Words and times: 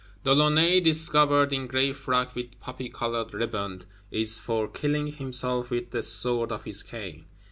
De 0.23 0.33
Launay, 0.33 0.79
"discovered 0.79 1.53
in 1.53 1.67
gray 1.67 1.93
frock 1.93 2.33
with 2.33 2.59
poppy 2.59 2.89
colored 2.89 3.35
riband," 3.35 3.85
is 4.09 4.39
for 4.39 4.67
killing 4.67 5.05
himself 5.05 5.69
with 5.69 5.91
the 5.91 6.01
sword 6.01 6.51
of 6.51 6.63
his 6.63 6.81
cane. 6.81 7.25